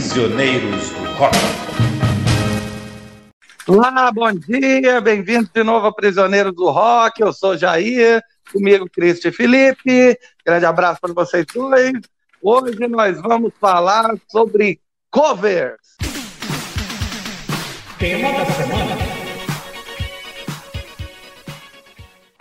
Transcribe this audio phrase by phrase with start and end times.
[0.00, 1.36] Prisioneiros do Rock.
[3.68, 7.20] Olá, bom dia, bem-vindo de novo a Prisioneiros do Rock.
[7.20, 10.18] Eu sou Jair, comigo Cristi e Felipe.
[10.42, 11.92] Grande abraço para vocês dois.
[12.40, 15.76] Hoje nós vamos falar sobre covers.
[17.98, 18.96] Tema da semana.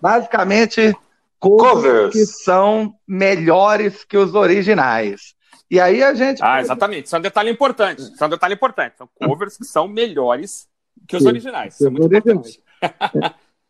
[0.02, 0.94] Basicamente,
[1.42, 2.14] covers, Covers.
[2.14, 5.38] que são melhores que os originais.
[5.70, 6.44] E aí a gente.
[6.44, 7.06] Ah, exatamente.
[7.06, 8.02] Isso é um detalhe importante.
[8.02, 8.98] Isso é um detalhe importante.
[8.98, 10.68] São covers que são melhores
[11.08, 11.76] que os Sim, originais.
[11.76, 12.62] Isso é muito importante.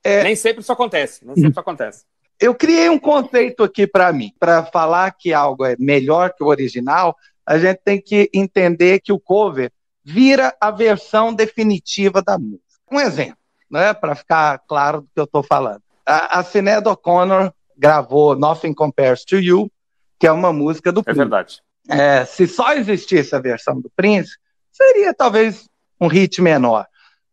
[0.04, 0.24] É.
[0.24, 1.26] Nem sempre isso acontece.
[1.26, 2.06] Nem sempre isso acontece.
[2.40, 4.32] Eu criei um conceito aqui para mim.
[4.40, 9.12] Para falar que algo é melhor que o original, a gente tem que entender que
[9.12, 9.72] o cover
[10.04, 12.64] vira a versão definitiva da música.
[12.90, 13.38] Um exemplo,
[13.70, 15.82] né, para ficar claro do que eu estou falando.
[16.06, 19.70] A, a Sinéad O'Connor gravou Nothing Compares to You,
[20.18, 21.18] que é uma música do É Prince.
[21.18, 21.62] verdade.
[21.90, 24.38] É, se só existisse a versão do Prince,
[24.72, 25.66] seria talvez
[26.00, 26.86] um hit menor.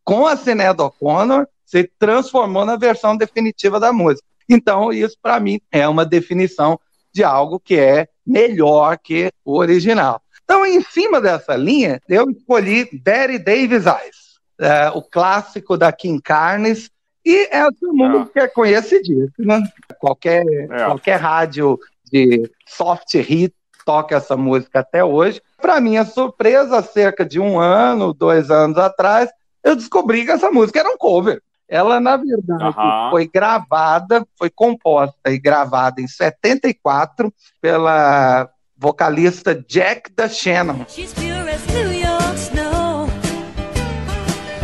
[0.02, 4.26] Com a Sinéad O'Connor, se transformou na versão definitiva da música.
[4.48, 6.78] Então, isso para mim é uma definição
[7.12, 10.22] de algo que é melhor que o original.
[10.44, 16.20] Então, em cima dessa linha, eu escolhi Betty Davis Eyes, é, o clássico da Kim
[16.20, 16.88] Carnes,
[17.24, 19.60] e essa música é conhecidíssima.
[19.98, 20.84] Qualquer, É.
[20.84, 23.52] qualquer rádio de soft hit
[23.86, 25.40] toca essa música até hoje.
[25.62, 29.30] Para minha surpresa, há cerca de um ano, dois anos atrás,
[29.62, 31.40] eu descobri que essa música era um cover.
[31.68, 33.10] Ela, na verdade, Aham.
[33.10, 40.84] foi gravada, foi composta e gravada em 74 pela vocalista Jack da Shannon.
[40.88, 43.08] She's pure as New York snow.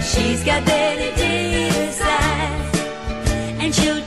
[0.00, 4.01] She's got Betty Davis eyes, and she'll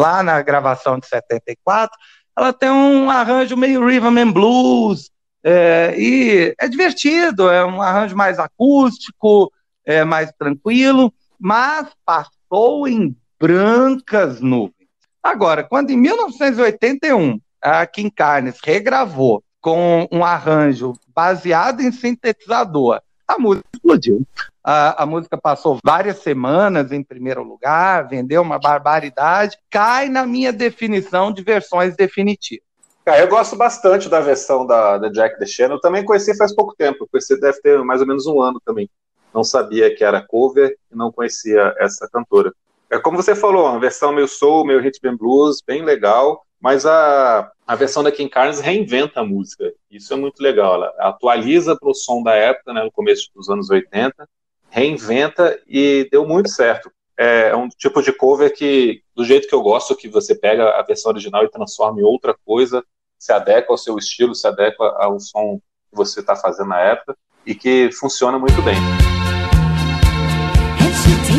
[0.00, 1.94] Lá na gravação de 74,
[2.34, 5.10] ela tem um arranjo meio and blues,
[5.44, 9.52] é, e é divertido, é um arranjo mais acústico,
[9.84, 14.88] é mais tranquilo, mas passou em brancas nuvens.
[15.22, 23.38] Agora, quando em 1981 a Kim Carnes regravou com um arranjo baseado em sintetizador, a
[23.38, 24.26] música explodiu.
[24.62, 30.52] A, a música passou várias semanas em primeiro lugar, vendeu uma barbaridade, cai na minha
[30.52, 32.64] definição de versões definitivas.
[33.04, 35.76] Cara, eu gosto bastante da versão da, da Jack the Channel.
[35.76, 37.04] Eu também conheci faz pouco tempo.
[37.04, 38.88] Eu conheci deve ter mais ou menos um ano também.
[39.34, 42.52] Não sabia que era cover e não conhecia essa cantora.
[42.90, 46.44] É como você falou, uma versão meio soul, meio rhythm and blues, bem legal.
[46.60, 49.72] Mas a, a versão da Kim Carnes reinventa a música.
[49.90, 50.74] Isso é muito legal.
[50.74, 54.28] Ela atualiza para o som da época, né, no começo dos anos 80,
[54.68, 56.90] reinventa e deu muito certo.
[57.16, 60.82] É um tipo de cover que, do jeito que eu gosto, que você pega a
[60.82, 62.82] versão original e transforma em outra coisa,
[63.18, 65.60] se adequa ao seu estilo, se adequa ao som
[65.90, 68.76] que você está fazendo na época e que funciona muito bem.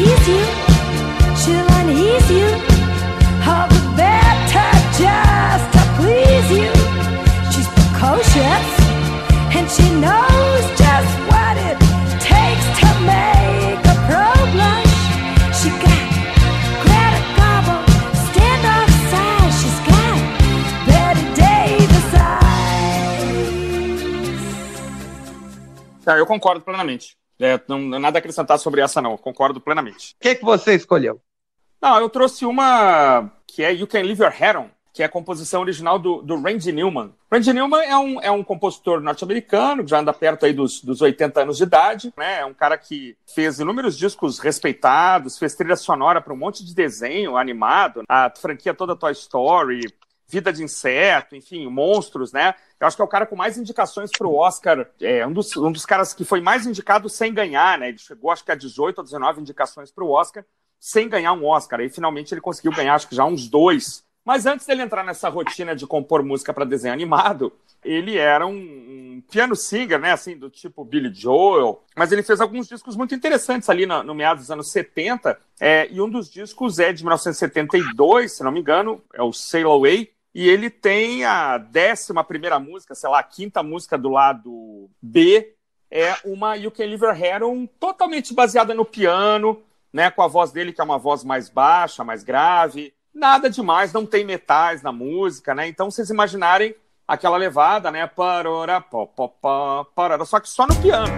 [0.03, 0.60] And
[26.11, 27.17] Ah, eu concordo plenamente.
[27.39, 29.17] É, não, não nada a acrescentar sobre essa, não.
[29.17, 30.15] Concordo plenamente.
[30.19, 31.21] O que, que você escolheu?
[31.81, 35.09] Não, eu trouxe uma que é You Can Leave Your Head On, que é a
[35.09, 37.11] composição original do, do Randy Newman.
[37.31, 41.01] Randy Newman é um, é um compositor norte-americano, que já anda perto aí dos, dos
[41.01, 42.41] 80 anos de idade, né?
[42.41, 46.75] É um cara que fez inúmeros discos respeitados, fez trilha sonora para um monte de
[46.75, 49.81] desenho animado, a franquia toda Toy Story,
[50.31, 52.55] Vida de Inseto, enfim, Monstros, né?
[52.79, 55.55] Eu acho que é o cara com mais indicações para o Oscar, é um dos,
[55.57, 57.89] um dos caras que foi mais indicado sem ganhar, né?
[57.89, 60.45] Ele chegou, acho que a 18 ou 19 indicações para o Oscar,
[60.79, 61.81] sem ganhar um Oscar.
[61.81, 64.03] Aí finalmente ele conseguiu ganhar, acho que já uns dois.
[64.23, 67.51] Mas antes dele entrar nessa rotina de compor música para desenho animado,
[67.83, 70.11] ele era um, um piano singer, né?
[70.11, 71.83] Assim, do tipo Billy Joel.
[71.95, 75.37] Mas ele fez alguns discos muito interessantes ali no, no meados dos anos 70.
[75.59, 79.69] É, e um dos discos é de 1972, se não me engano, é o Sail
[79.69, 80.11] Away.
[80.33, 85.55] E ele tem a décima primeira música, sei lá, a quinta música do lado B,
[85.89, 87.41] é uma You Can Leave Your Hair
[87.79, 89.61] totalmente baseada no piano,
[89.91, 92.93] né, com a voz dele, que é uma voz mais baixa, mais grave.
[93.13, 95.67] Nada demais, não tem metais na música, né?
[95.67, 96.73] Então, vocês imaginarem
[97.05, 98.07] aquela levada, né?
[98.07, 101.11] Parora, pó, pó, pó, parora, só que só no piano.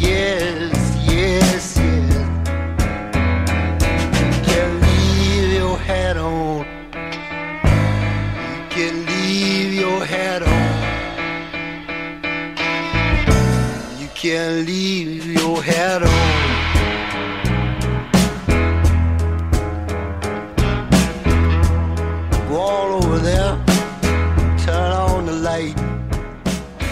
[0.00, 0.72] Yes,
[1.06, 1.76] yes.
[1.76, 1.84] You
[4.46, 6.47] can leave hat on.
[14.18, 16.68] Can leave your hat on.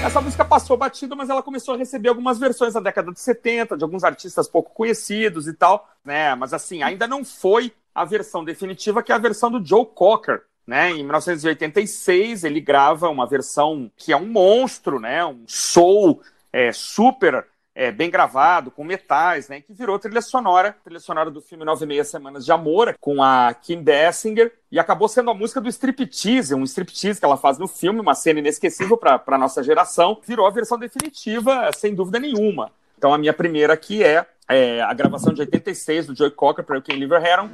[0.05, 3.77] Essa música passou batida, mas ela começou a receber algumas versões na década de 70,
[3.77, 6.33] de alguns artistas pouco conhecidos e tal, né?
[6.37, 10.43] Mas assim, ainda não foi a versão definitiva, que é a versão do Joe Cocker.
[10.65, 10.93] Né?
[10.93, 15.25] Em 1986, ele grava uma versão que é um monstro, né?
[15.25, 16.21] um soul
[16.57, 19.61] é, super é, bem gravado, com metais, né?
[19.61, 23.23] que virou trilha sonora, trilha sonora do filme Nove e Meia Semanas de Amor, com
[23.23, 27.59] a Kim Basinger, e acabou sendo a música do striptease, um striptease que ela faz
[27.59, 32.19] no filme, uma cena inesquecível para a nossa geração, virou a versão definitiva, sem dúvida
[32.19, 32.73] nenhuma.
[32.97, 36.79] Então a minha primeira aqui é, é a gravação de 86 do Joey Cocker para
[36.79, 37.51] o Ken Liver Heron.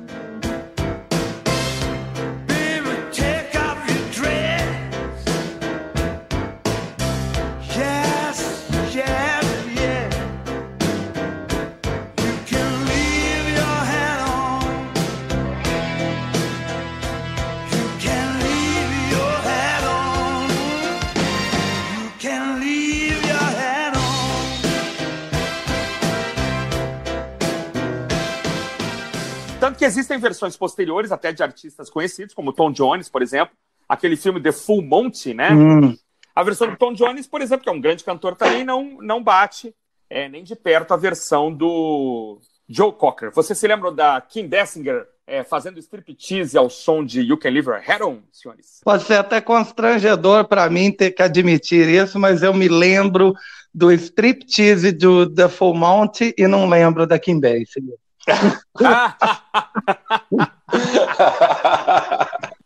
[29.82, 33.52] Que existem versões posteriores, até de artistas conhecidos, como Tom Jones, por exemplo,
[33.88, 35.52] aquele filme The Full Monty, né?
[35.52, 35.96] Hum.
[36.32, 39.20] A versão do Tom Jones, por exemplo, que é um grande cantor também, não, não
[39.20, 39.74] bate
[40.08, 42.38] é, nem de perto a versão do
[42.68, 43.32] Joe Cocker.
[43.32, 47.68] Você se lembra da Kim Basinger é, fazendo striptease ao som de You Can Leave
[47.68, 48.82] Your Head On, senhores?
[48.84, 53.34] Pode ser até constrangedor para mim ter que admitir isso, mas eu me lembro
[53.74, 57.98] do striptease do The Full Monty e não lembro da Kim Basinger.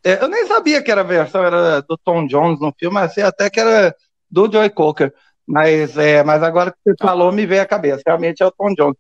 [0.05, 3.12] É, eu nem sabia que era a versão era do Tom Jones no filme, mas
[3.12, 3.94] sei até que era
[4.31, 5.12] do Joey Cocker.
[5.47, 8.03] Mas, é, mas agora que você falou, me veio a cabeça.
[8.06, 8.97] Realmente é o Tom Jones.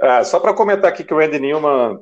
[0.00, 2.00] Ah, só para comentar aqui que o Randy Newman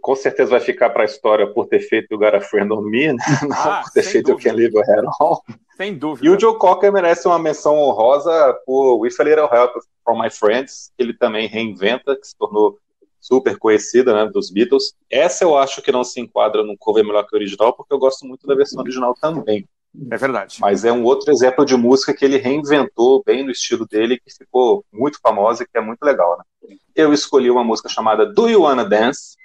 [0.00, 2.82] com certeza vai ficar para a história por ter feito o Got a Friend on
[2.82, 3.18] Me, né?
[3.42, 4.50] não Ah, por ter feito o dúvida.
[4.50, 5.36] Can Live Your Head On.
[5.76, 6.26] Sem dúvida.
[6.26, 9.72] E o Joe Cocker merece uma menção honrosa por With a Little Help
[10.04, 12.78] from My Friends, que ele também reinventa, que se tornou
[13.20, 14.94] super conhecida, né, dos Beatles.
[15.10, 17.98] Essa eu acho que não se enquadra num cover melhor que o original, porque eu
[17.98, 19.68] gosto muito da versão original também.
[20.10, 20.58] É verdade.
[20.60, 24.32] Mas é um outro exemplo de música que ele reinventou bem no estilo dele, que
[24.32, 26.76] ficou muito famosa e que é muito legal, né?
[26.94, 29.36] Eu escolhi uma música chamada Do You Wanna Dance,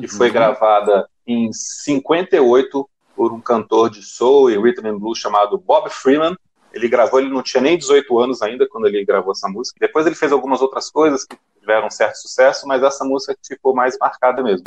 [0.00, 5.56] que foi gravada em 58 por um cantor de soul e rhythm and blues chamado
[5.58, 6.36] Bob Freeman.
[6.72, 9.78] Ele gravou, ele não tinha nem 18 anos ainda quando ele gravou essa música.
[9.80, 13.74] Depois ele fez algumas outras coisas que tiveram um certo sucesso, mas essa música ficou
[13.74, 14.64] mais marcada mesmo.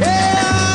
[0.00, 0.71] Yeah,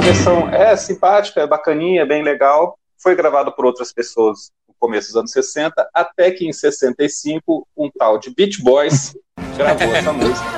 [0.00, 2.78] A versão é simpática, é bacaninha, é bem legal.
[3.02, 7.90] Foi gravada por outras pessoas no começo dos anos 60, até que em 65 um
[7.98, 9.14] tal de Beach Boys
[9.58, 10.48] gravou essa música.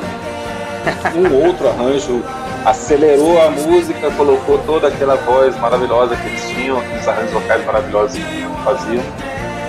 [1.17, 2.23] Um outro arranjo
[2.65, 8.17] acelerou a música, colocou toda aquela voz maravilhosa que eles tinham, aqueles arranjos vocais maravilhosos
[8.17, 9.03] que faziam,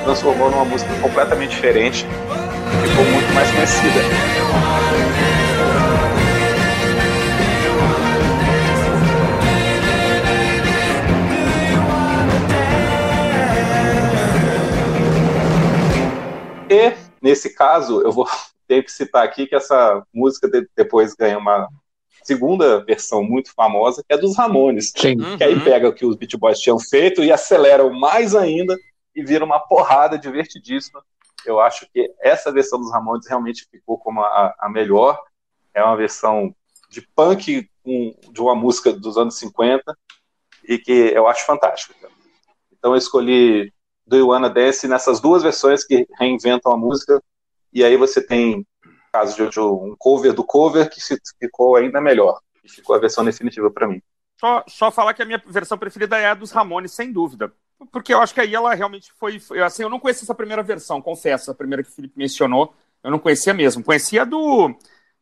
[0.04, 2.06] transformou numa música completamente diferente,
[2.84, 4.02] ficou muito mais conhecida.
[16.74, 18.26] E, nesse caso, eu vou
[18.68, 21.68] ter que citar aqui que essa música de- depois ganha uma
[22.24, 24.92] segunda versão muito famosa, que é dos Ramones.
[24.96, 25.18] Sim.
[25.38, 25.64] Que aí Uhum.
[25.64, 28.78] pega o que os Beat Boys tinham feito e aceleram mais ainda
[29.16, 31.04] e vira uma porrada divertidíssima.
[31.46, 35.20] Eu acho que essa versão dos Ramones realmente ficou como a, a melhor.
[35.74, 36.56] É uma versão
[36.90, 39.96] de punk com- de uma música dos anos 50
[40.66, 41.94] e que eu acho fantástica.
[42.72, 43.74] Então eu escolhi
[44.06, 47.22] Do You Wanna Dance nessas duas versões que reinventam a música.
[47.72, 48.66] E aí você tem
[49.12, 51.00] caso de, um cover do cover que
[51.40, 52.40] ficou ainda melhor.
[52.64, 54.02] E ficou a versão definitiva pra mim.
[54.40, 57.54] Só, só falar que a minha versão preferida é a dos Ramones, sem dúvida.
[57.92, 59.40] Porque eu acho que aí ela realmente foi.
[59.40, 61.52] foi- assim, eu não conhecia essa primeira versão, confesso.
[61.52, 63.84] A primeira que o Felipe mencionou, eu não conhecia mesmo.
[63.84, 64.74] Conhecia do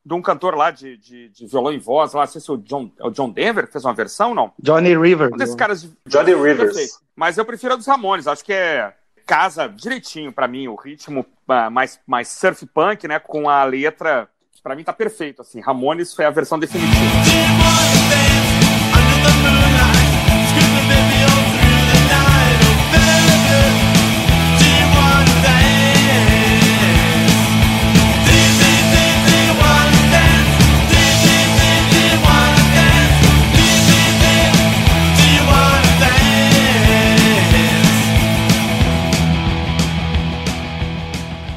[0.03, 2.53] de um cantor lá de, de, de violão e voz, lá, não sei se é
[2.53, 4.51] o John, é o John Denver que fez uma versão, não?
[4.59, 5.31] Johnny Rivers.
[5.33, 5.91] Um desses caras de.
[6.07, 6.99] Johnny Rivers.
[7.15, 8.93] Mas eu prefiro a dos Ramones, acho que é.
[9.23, 13.19] Casa direitinho pra mim, o ritmo ah, mais, mais surf punk, né?
[13.19, 14.27] Com a letra.
[14.63, 15.61] Pra mim tá perfeito, assim.
[15.61, 17.01] Ramones foi a versão definitiva.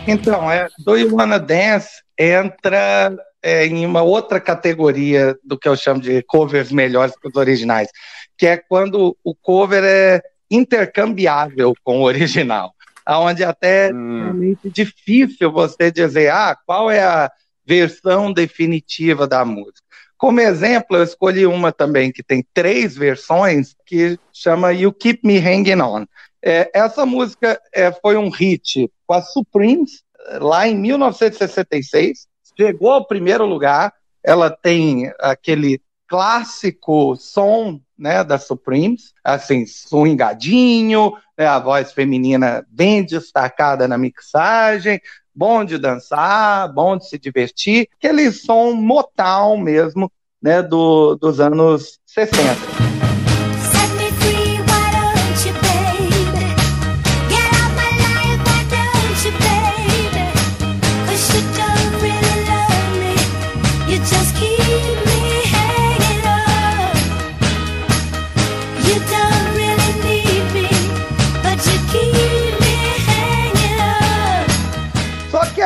[0.07, 5.77] Então, é, Do You Wanna Dance entra é, em uma outra categoria do que eu
[5.77, 7.89] chamo de covers melhores que os originais,
[8.37, 12.73] que é quando o cover é intercambiável com o original,
[13.09, 14.23] onde até é Hum.
[14.25, 17.31] realmente difícil você dizer ah, qual é a
[17.67, 19.83] versão definitiva da música.
[20.19, 25.39] Como exemplo, eu escolhi uma também que tem três versões, que chama You Keep Me
[25.39, 26.07] Hanging On.
[26.47, 32.93] É, essa música é, foi um hit com a Supremes, eh, lá em 1966, chegou
[32.93, 41.59] ao primeiro lugar, ela tem aquele clássico som né, da Supremes, assim, swingadinho, né, a
[41.59, 45.01] voz feminina bem destacada na mixagem,
[45.35, 51.99] bom de dançar, bom de se divertir, aquele som Motown mesmo, né, do, dos anos
[52.05, 52.94] 60.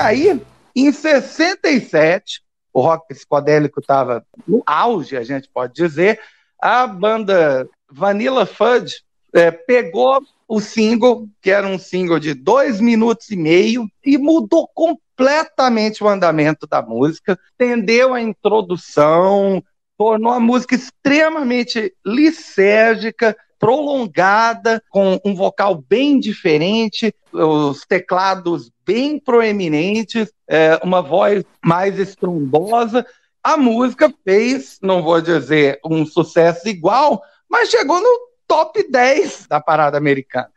[0.08, 0.40] Aí,
[0.74, 6.20] em 67, o rock psicodélico estava no auge, a gente pode dizer,
[6.60, 9.02] a banda Vanilla Fudge
[9.34, 14.66] eh, pegou o single, que era um single de dois minutos e meio, e mudou
[14.74, 19.62] completamente o andamento da música, tendeu a introdução,
[19.98, 30.32] tornou a música extremamente lisérgica, prolongada, com um vocal bem diferente, os teclados bem proeminentes,
[30.46, 33.04] é, uma voz mais estrondosa.
[33.42, 39.60] A música fez, não vou dizer um sucesso igual, mas chegou no top 10 da
[39.60, 40.50] parada americana.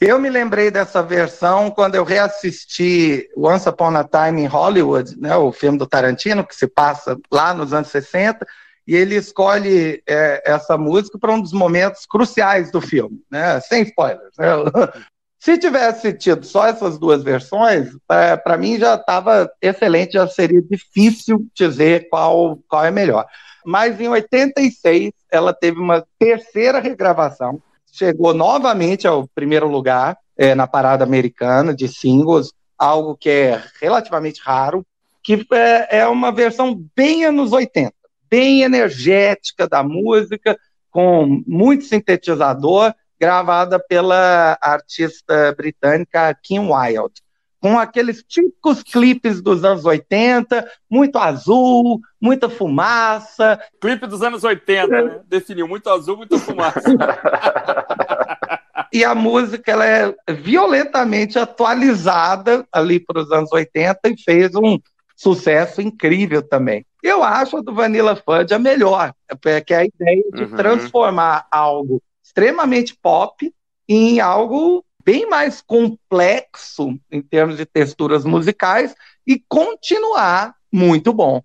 [0.00, 5.36] Eu me lembrei dessa versão quando eu reassisti Once Upon a Time in Hollywood, né,
[5.36, 8.46] o filme do Tarantino, que se passa lá nos anos 60,
[8.86, 13.82] e ele escolhe é, essa música para um dos momentos cruciais do filme, né, sem
[13.82, 14.34] spoilers.
[14.38, 14.46] né.
[15.44, 21.46] Se tivesse tido só essas duas versões, para mim já estava excelente, já seria difícil
[21.54, 23.26] dizer qual, qual é melhor.
[23.62, 27.60] Mas em 86, ela teve uma terceira regravação,
[27.92, 34.40] chegou novamente ao primeiro lugar é, na parada americana de singles, algo que é relativamente
[34.42, 34.82] raro,
[35.22, 37.92] que é, é uma versão bem anos 80,
[38.34, 40.58] bem energética da música,
[40.90, 47.22] com muito sintetizador, gravada pela artista britânica Kim Wilde.
[47.60, 54.88] Com aqueles típicos clipes dos anos 80, muito azul, muita fumaça, Clipe dos anos 80,
[54.88, 55.20] né?
[55.28, 56.82] Definiu muito azul, muito fumaça.
[58.92, 64.76] e a música ela é violentamente atualizada ali para os anos 80 e fez um
[65.14, 66.84] sucesso incrível também.
[67.02, 69.12] Eu acho a do Vanilla Fudge a melhor,
[69.46, 70.56] é que é a ideia de Uhum.
[70.56, 73.52] transformar algo extremamente pop
[73.88, 78.94] em algo bem mais complexo em termos de texturas musicais
[79.26, 81.42] e continuar muito bom.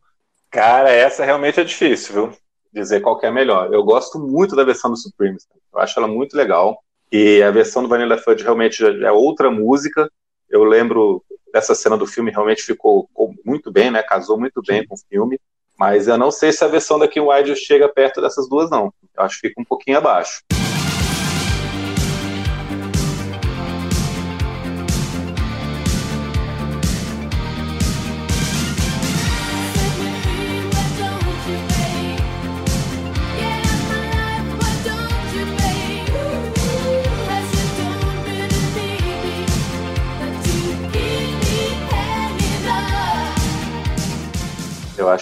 [0.50, 2.38] Cara, essa realmente é difícil, viu?
[2.74, 3.74] Dizer qual que é a melhor.
[3.74, 5.46] Eu gosto muito da versão do Supremes.
[5.74, 6.82] Eu acho ela muito legal.
[7.12, 10.10] E a versão do Vanilla Fudge realmente é outra música.
[10.50, 14.04] Eu lembro dessa cena do filme, realmente ficou, ficou muito bem, né?
[14.04, 15.40] Casou muito bem com o filme.
[15.78, 18.94] Mas eu não sei se a versão da Kim Wilde chega perto dessas duas, não.
[19.16, 20.42] Eu acho que fica um pouquinho abaixo.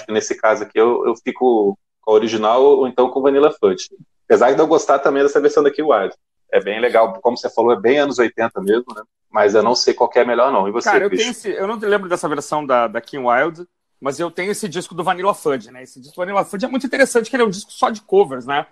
[0.07, 3.89] Que nesse caso aqui eu, eu fico com a original ou então com Vanilla Fudge.
[4.25, 6.15] Apesar de eu gostar também dessa versão daqui Wild.
[6.49, 9.03] É bem legal, como você falou, é bem anos 80 mesmo, né?
[9.29, 10.65] Mas eu não sei qual é melhor, não.
[10.65, 13.67] E você, Cara, eu, tenho esse, eu não lembro dessa versão da, da Kim Wild,
[13.99, 15.83] mas eu tenho esse disco do Vanilla Fudge, né?
[15.83, 18.01] Esse disco do Vanilla Fudge é muito interessante, que ele é um disco só de
[18.01, 18.65] covers, né?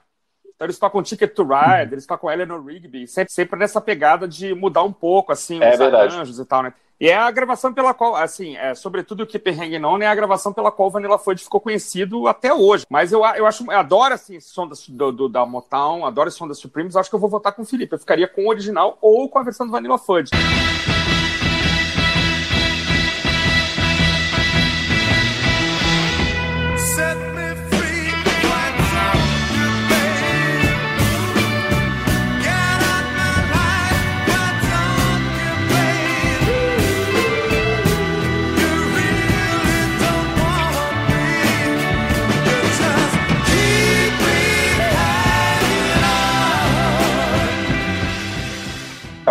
[0.56, 4.54] Então eles tocam Ticket to Ride, eles tocam Eleanor Rigby, sempre, sempre nessa pegada de
[4.56, 6.16] mudar um pouco, assim, É os verdade.
[6.16, 6.74] arranjos e tal, né?
[6.98, 10.16] E é a gravação pela qual, assim, é, sobretudo o Keep Hanging On é a
[10.16, 12.86] gravação pela qual o Vanilla Fudge ficou conhecido até hoje.
[12.90, 16.30] Mas eu, eu acho, eu adoro, assim, esse som da, do, do- da Motown, adoro
[16.30, 17.94] esse som da Supremes, acho que eu vou votar com o Felipe.
[17.94, 20.32] Eu ficaria com o original ou com a versão do Vanilla Fudge.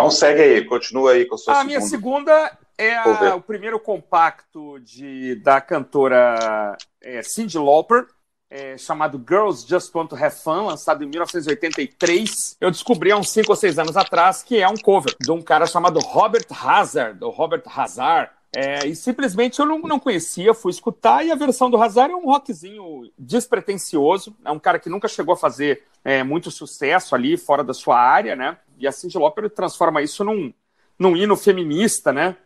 [0.05, 2.31] Então segue aí, continua aí com a sua A minha segunda.
[2.47, 8.05] segunda é a- o primeiro compacto de, da cantora é, Cyndi Lauper,
[8.49, 12.55] é, chamado Girls Just Want to Have Fun, lançado em 1983.
[12.61, 15.41] Eu descobri há uns 5 ou 6 anos atrás que é um cover de um
[15.41, 18.31] cara chamado Robert Hazard, ou Robert Hazard.
[18.55, 22.15] É, e simplesmente eu não, não conhecia, fui escutar, e a versão do Hazard é
[22.15, 24.35] um rockzinho despretensioso.
[24.45, 27.99] É um cara que nunca chegou a fazer é, muito sucesso ali fora da sua
[27.99, 28.57] área, né?
[28.77, 30.53] E a Cyndi Lauper transforma isso num,
[30.97, 32.37] num hino feminista, né?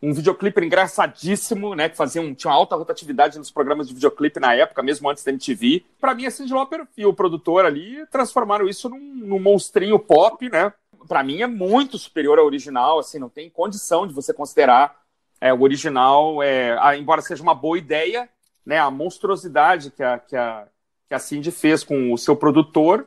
[0.00, 1.88] Um videoclipe engraçadíssimo, né?
[1.88, 5.24] Que fazia um, tinha uma alta rotatividade nos programas de videoclipe na época, mesmo antes
[5.24, 5.84] da MTV.
[6.00, 10.48] Pra mim, a Cyndi Lauper e o produtor ali transformaram isso num, num monstrinho pop,
[10.48, 10.72] né?
[11.08, 15.05] Pra mim é muito superior ao original, assim, não tem condição de você considerar
[15.40, 18.28] é, o original, é, ah, embora seja uma boa ideia,
[18.64, 18.78] né?
[18.78, 20.66] A monstruosidade que a, que a,
[21.08, 23.06] que a Cindy fez com o seu produtor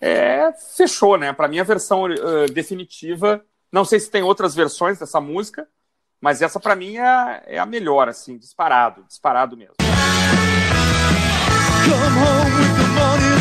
[0.00, 1.32] é, fechou, né?
[1.32, 3.44] Pra mim, a versão eh, definitiva.
[3.70, 5.66] Não sei se tem outras versões dessa música,
[6.20, 9.74] mas essa pra mim é, a- é a melhor, assim, disparado, disparado mesmo.
[11.84, 13.31] Come home with the morning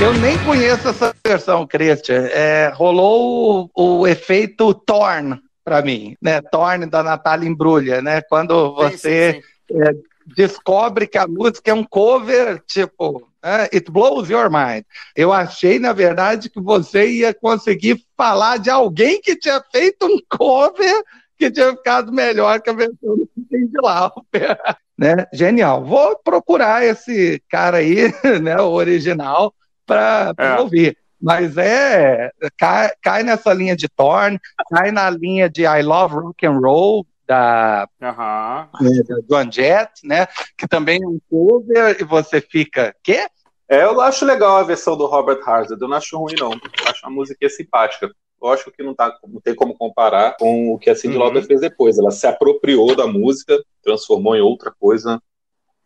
[0.00, 2.28] Eu nem conheço essa versão, Christian.
[2.28, 6.40] É, rolou o, o efeito Torn para mim, né?
[6.40, 8.22] Torn da Natália Embrulha, né?
[8.22, 10.02] Quando Sim, você sim, sim.
[10.36, 13.64] descobre que a música é um cover, tipo, né?
[13.74, 14.84] It blows your mind.
[15.16, 20.18] Eu achei, na verdade, que você ia conseguir falar de alguém que tinha feito um
[20.28, 21.02] cover
[21.36, 24.56] que tinha ficado melhor que a versão do Cindy Lauper.
[24.98, 25.28] Né?
[25.32, 25.84] Genial.
[25.84, 29.54] Vou procurar esse cara aí, né, o original,
[29.88, 30.60] para É.
[30.60, 30.96] ouvir.
[31.20, 34.38] Mas é, cai, cai nessa linha de Torn,
[34.70, 38.68] cai na linha de I Love Rock and Roll, da Aham.
[38.80, 40.28] é, da Joan Jett, né?
[40.56, 43.26] Que também é um cover e você fica, quê?
[43.68, 46.52] É, eu acho legal a versão do Robert Hazard, eu não acho ruim, não.
[46.52, 48.08] Eu acho a música simpática.
[48.40, 51.24] Lógico que não, tá, não tem como comparar com o que a Cyndi Uhum.
[51.24, 51.98] Lauper fez depois.
[51.98, 55.20] Ela se apropriou da música, transformou em outra coisa.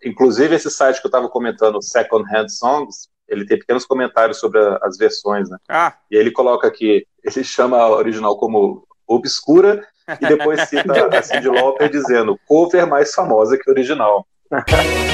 [0.05, 4.59] Inclusive, esse site que eu estava comentando, Second Hand Songs, ele tem pequenos comentários sobre
[4.61, 5.57] a- as versões, né?
[5.69, 9.87] Ah, E ele coloca aqui, ele chama a original como obscura
[10.21, 14.27] e depois cita a Cyndi Lauper dizendo cover mais famosa que original.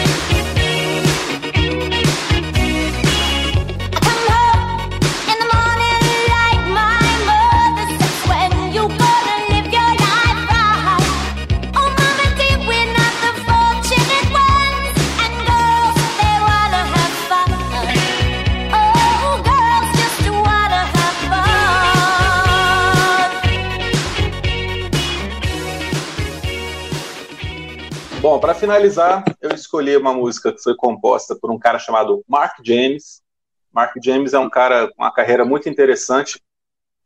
[28.30, 32.56] Bom, para finalizar, eu escolhi uma música que foi composta por um cara chamado Mark
[32.62, 33.22] James.
[33.72, 36.38] Mark James é um cara com uma carreira muito interessante,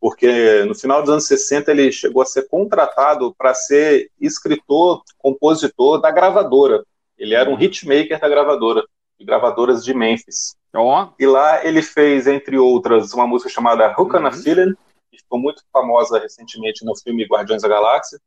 [0.00, 6.00] porque no final dos anos 60 ele chegou a ser contratado para ser escritor, compositor
[6.00, 6.84] da gravadora.
[7.16, 8.82] Ele era um hitmaker da gravadora,
[9.16, 10.56] de gravadoras de Memphis.
[10.74, 11.10] ó.
[11.20, 14.32] E lá ele fez, entre outras, uma música chamada Hook on a Uhum.
[14.32, 14.74] Feeling,
[15.08, 18.18] que ficou muito famosa recentemente no filme Guardiões da Galáxia.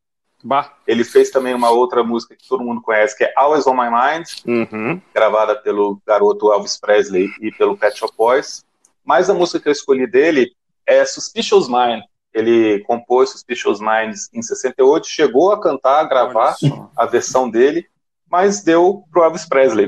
[0.44, 0.74] Bah.
[0.88, 3.90] Ele fez também uma outra música que todo mundo conhece, que é Always on My
[3.90, 5.02] Mind, Uhum.
[5.14, 8.64] gravada pelo garoto Elvis Presley e pelo Pet Shop Boys.
[9.04, 10.52] Mas a música que eu escolhi dele
[10.86, 12.02] é Suspicious Mind.
[12.34, 16.56] Ele compôs Suspicious Minds em 68, chegou a cantar, a gravar
[16.98, 17.86] a versão dele,
[18.30, 19.86] mas deu pro Elvis Presley.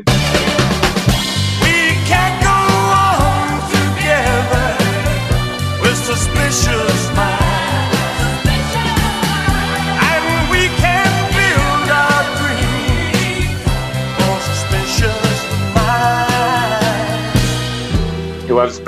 [1.62, 4.78] We can't go on together
[5.84, 6.87] with suspicious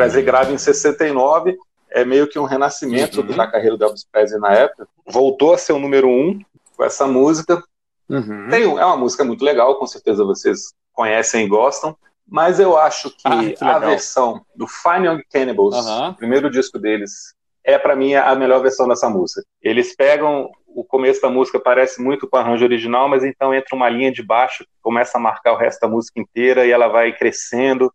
[0.04, 1.58] Presley grava em 69,
[1.92, 3.36] é meio que um renascimento Uhum.
[3.36, 4.88] da carreira do Elvis Presley na época.
[5.06, 6.40] Voltou a ser o número um
[6.78, 7.62] com essa música.
[8.10, 8.48] Uhum.
[8.50, 11.96] Tem, é uma música muito legal, com certeza vocês conhecem e gostam,
[12.28, 15.76] mas eu acho que, Ah, que a versão do Fine Young Cannibals,
[16.10, 17.34] o primeiro disco deles,
[17.64, 19.42] é para mim a melhor versão dessa música.
[19.62, 23.76] Eles pegam o começo da música parece muito com o arranjo original, mas então entra
[23.76, 26.88] uma linha de baixo que começa a marcar o resto da música inteira e ela
[26.88, 27.92] vai crescendo.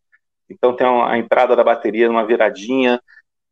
[0.49, 3.01] Então tem a entrada da bateria numa viradinha,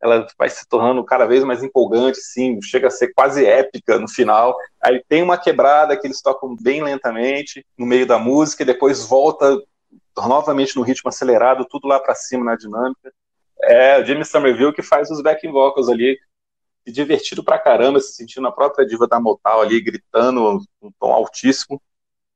[0.02, 4.08] ela vai se tornando cada vez mais empolgante, sim, chega a ser quase épica no
[4.08, 4.56] final.
[4.82, 9.06] Aí tem uma quebrada que eles tocam bem lentamente no meio da música e depois
[9.06, 9.56] volta
[10.16, 13.12] novamente no ritmo acelerado, tudo lá para cima na dinâmica.
[13.62, 16.18] É o Jimmy Somerville que faz os backing vocals ali,
[16.84, 21.80] divertido pra caramba, se sentindo a própria diva da Motown ali, gritando um tom altíssimo.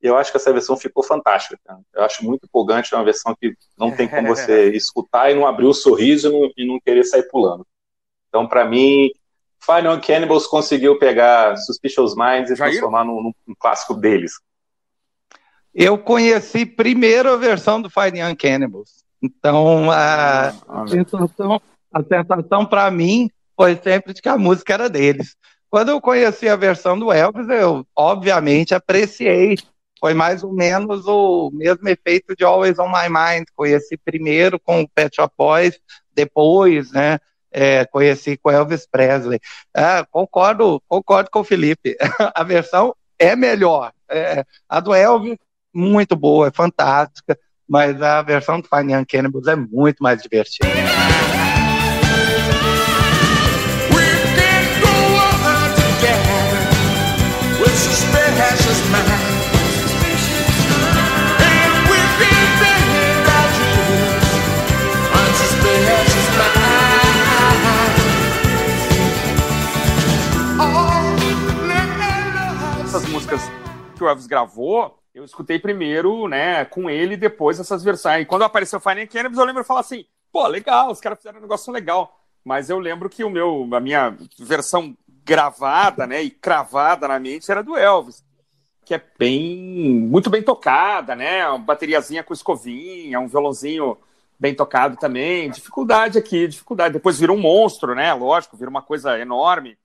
[0.00, 1.58] Eu acho que essa versão ficou fantástica.
[1.64, 1.80] cara.
[1.94, 5.46] Eu acho muito empolgante, é uma versão que não tem como você escutar e não
[5.46, 7.66] abrir o sorriso e não, e não querer sair pulando.
[8.28, 9.10] Então, pra mim,
[9.64, 12.72] Final Cannibals conseguiu pegar Suspicious Minds e Jair?
[12.72, 14.32] transformar num, num- num clássico deles.
[15.74, 19.04] Eu conheci primeiro a versão do Fine Young Cannibals.
[19.20, 21.60] Então, a, a sensação,
[21.92, 25.36] a sensação para mim foi sempre de que a música era deles.
[25.68, 29.56] Quando eu conheci a versão do Elvis, eu obviamente apreciei.
[30.06, 33.48] Foi mais ou menos o mesmo efeito de Always on My Mind.
[33.56, 35.80] Conheci primeiro com o Pet Shop Boys,
[36.14, 37.18] depois, né?
[37.50, 39.40] é, conheci com Elvis Presley.
[39.74, 41.96] Ah, concordo, concordo com o Felipe.
[42.32, 43.90] a versão é melhor.
[44.08, 45.38] É, a do Elvis,
[45.74, 47.36] muito boa, é fantástica,
[47.68, 50.68] mas a versão do Fine Young Cannibals é muito mais divertida.
[59.08, 59.15] We
[73.26, 73.40] músicas
[73.96, 78.22] que o Elvis gravou, eu escutei primeiro, né, com ele e depois essas versões.
[78.22, 81.38] E quando apareceu Fine Cannabis, eu lembro de falar assim, pô, legal, os caras fizeram
[81.38, 82.20] um negócio legal.
[82.44, 87.50] Mas eu lembro que o meu, a minha versão gravada, né, e cravada na mente
[87.50, 88.24] era do Elvis,
[88.84, 89.58] que é bem,
[90.08, 93.98] muito bem tocada, né, uma bateriazinha com escovinha, um violãozinho
[94.38, 95.50] bem tocado também.
[95.50, 96.94] Dificuldade aqui, dificuldade.
[96.94, 99.76] Depois vira um monstro, né, lógico, vira uma coisa enorme.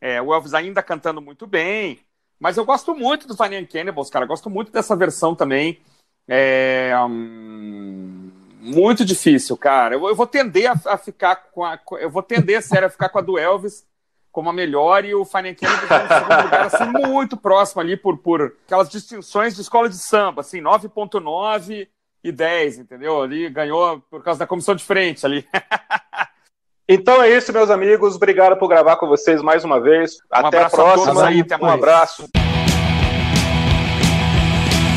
[0.00, 1.98] É, o Elvis ainda cantando muito bem.
[2.38, 4.26] Mas eu gosto muito do Fine Cannibals, cara.
[4.26, 5.80] Gosto muito dessa versão também.
[6.26, 9.94] É, hum, muito difícil, cara.
[9.94, 11.78] Eu, eu vou tender a, a ficar com a.
[11.92, 13.86] Eu vou tender, sério, a ficar com a do Elvis
[14.30, 18.18] como a melhor e o Fine Cannibals em segundo lugar, assim, muito próximo ali por,
[18.18, 21.88] por aquelas distinções de escola de samba, assim, 9.9
[22.22, 23.20] e 10, entendeu?
[23.20, 25.44] Ali ganhou por causa da comissão de frente ali.
[26.88, 28.16] Então é isso, meus amigos.
[28.16, 30.22] Obrigado por gravar com vocês mais uma vez.
[30.30, 31.26] Até a abraço a próxima.
[31.26, 31.74] aí, até um mais.
[31.74, 32.28] abraço.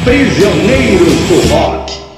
[0.05, 2.10] Prisioneiros do Rock.